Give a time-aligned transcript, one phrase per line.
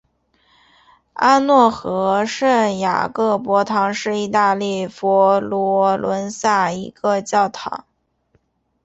[1.13, 7.85] 阿诺河圣雅各伯堂是意大利佛罗伦萨一个教堂。